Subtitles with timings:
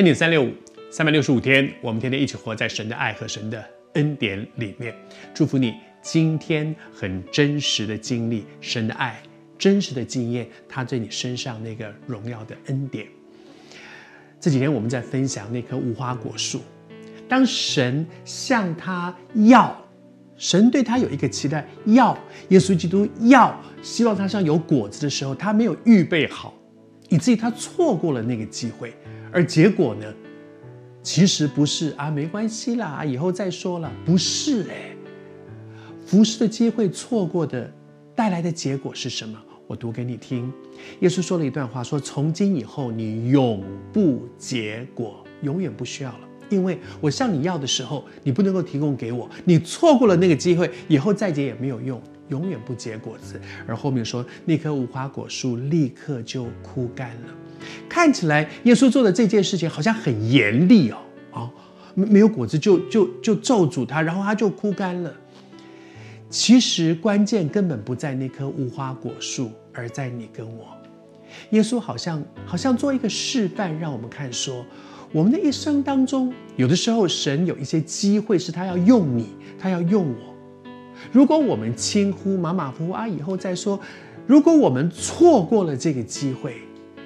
[0.00, 0.50] 恩典三六五，
[0.90, 3.62] 三百六十五天，我们天天一起活在神的爱和神的
[3.92, 4.94] 恩典里面。
[5.34, 9.22] 祝福你今天很真实的经历神的爱，
[9.58, 13.06] 真实的经验他对你身上那个荣耀的恩典。
[14.40, 16.62] 这几天我们在分享那棵无花果树，
[17.28, 19.14] 当神向他
[19.50, 19.86] 要，
[20.38, 26.54] 神对他有一个期待，要耶稣基督要希望他上有果子的时候，他没有预备好，
[27.10, 28.94] 以至于他错过了那个机会。
[29.32, 30.04] 而结果呢？
[31.02, 33.90] 其实不是啊，没关系啦，以后再说了。
[34.04, 34.94] 不是哎，
[36.04, 37.72] 服侍的机会错过的，
[38.14, 39.38] 带来的结果是什么？
[39.66, 40.52] 我读给你听。
[41.00, 57.28] 耶稣说了一段话，说：“从今以后，你永不结果，永远不需要了，因为我向你要的时候，你不能够提供给我，你错过了那个机会，以后再结也没有用，永远不结果子。”而后面说，那棵无花果树立刻就枯干了。
[57.88, 60.96] 看起来耶稣做的这件事情好像很严厉哦，
[61.32, 61.50] 啊，
[61.94, 65.12] 没有果子就就就咒诅他，然后他就枯干了。
[66.30, 70.68] 其实关键根本不在那棵无花果树，而在你跟我。
[71.50, 74.64] 耶稣好像好像做一个示范，让我们看说，
[75.12, 80.34] 我们的一生当中，有的时候神有一些机会是他要用你，他要用我。
[81.12, 83.78] 如果我们轻忽马马虎虎啊，以后再说。
[84.26, 86.56] 如果我们错过了这个机会。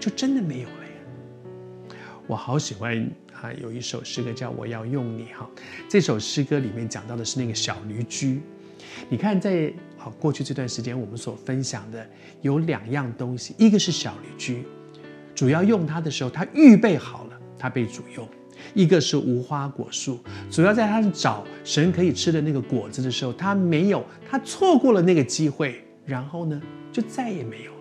[0.00, 1.94] 就真的没有了呀！
[2.26, 5.46] 我好喜欢啊，有一首诗歌叫《我要用你》哈。
[5.90, 8.40] 这首诗歌里面讲到的是那个小驴驹。
[9.10, 12.08] 你看，在啊过去这段时间，我们所分享的
[12.40, 14.64] 有两样东西，一个是小驴驹，
[15.34, 18.26] 主要用它的时候，它预备好了，它被主用；
[18.74, 20.18] 一个是无花果树，
[20.50, 26.60] 主要在他找神可以吃的那个果子的时候，他没有，他错过了那个机会，然后呢，
[26.92, 27.76] 就再也没有了。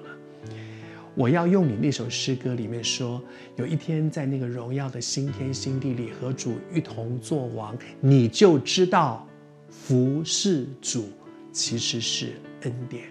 [1.16, 3.22] 我要用你那首诗歌里面说，
[3.58, 9.28] 有一天在那个荣耀的新天新地里和主一同作王，你就知道
[9.70, 11.10] 服侍主
[11.52, 13.04] 其实是恩典。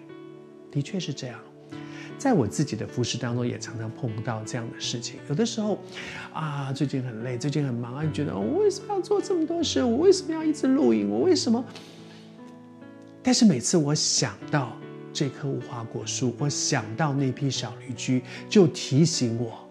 [0.71, 1.39] 的确是这样，
[2.19, 5.21] 在我自己的服侍当中也常常碰到这样的事情。
[5.29, 5.79] 有的时候
[6.33, 9.83] 啊，最近很累，最近很忙啊，觉得我为什么要做这么多事？
[9.83, 11.09] 我为什么要一直录影？
[11.09, 11.65] 我为什么？
[13.23, 14.77] 但是每次我想到。
[15.11, 19.69] 这棵无花果树，我想到那匹小驴驹，就提醒我，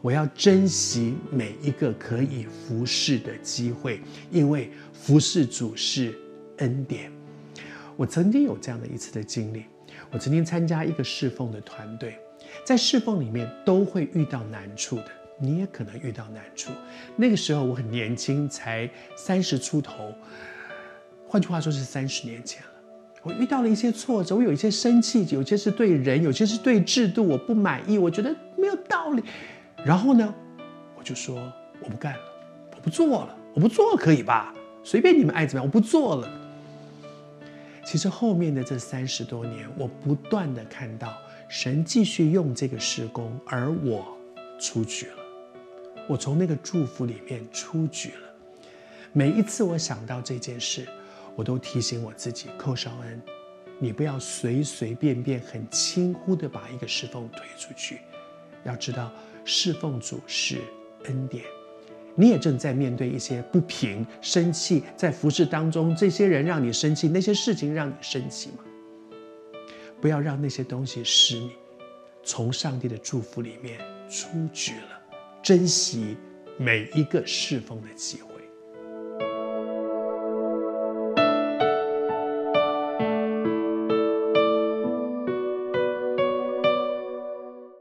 [0.00, 4.00] 我要珍惜每一个可以服侍的机会，
[4.32, 6.18] 因为服侍主是
[6.56, 7.12] 恩典。
[7.96, 9.66] 我曾经有这样的一次的经历，
[10.10, 12.18] 我曾经参加一个侍奉的团队，
[12.64, 15.06] 在侍奉里面都会遇到难处的，
[15.38, 16.72] 你也可能遇到难处。
[17.16, 20.12] 那个时候我很年轻，才三十出头，
[21.26, 22.68] 换句话说是三十年前了。
[23.22, 29.22] 我遇到了一些挫折，我有一些生气，有些是对人，有些是对制度，我不满意，我觉得没有道理。
[29.84, 30.34] 然后呢，
[30.96, 31.36] 我就说
[31.82, 32.20] 我不干了，
[32.74, 34.54] 我不做了，我不做可以吧？
[34.82, 36.39] 随便你们爱怎么样，我不做了。
[37.90, 41.12] 其实后面的这三十多年，我不断的看到
[41.48, 44.16] 神继续用这个事工，而我
[44.60, 45.16] 出局了，
[46.08, 48.30] 我从那个祝福里面出局了。
[49.12, 50.86] 每一次我想到这件事。
[51.34, 53.20] 我都提醒我自己，寇绍恩，
[53.78, 57.98] 你不要随随便便、很轻忽的把一个侍奉推出去。
[58.62, 59.10] 要知道，
[59.44, 60.58] 侍奉主是
[61.06, 61.44] 恩典。
[62.14, 68.64] 你也正在面对一些不平、生气，在服侍当中，这些人让你生气，那些事情让你生气吗？
[70.00, 71.50] 不要让那些东西使你
[72.22, 73.78] 从上帝的祝福里面
[74.08, 75.00] 出局了。
[75.42, 76.16] 珍惜
[76.58, 78.29] 每一个侍奉的机会。